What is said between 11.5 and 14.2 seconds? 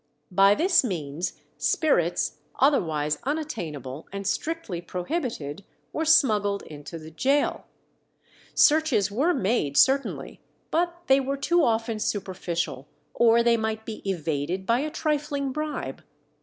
often superficial, or they might be